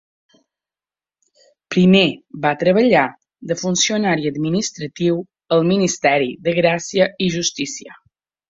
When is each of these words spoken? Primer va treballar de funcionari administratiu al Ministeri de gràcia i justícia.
Primer 1.75 2.01
va 2.45 2.53
treballar 2.63 3.05
de 3.51 3.59
funcionari 3.65 4.27
administratiu 4.33 5.23
al 5.59 5.69
Ministeri 5.75 6.35
de 6.49 6.59
gràcia 6.63 7.13
i 7.29 7.33
justícia. 7.39 7.99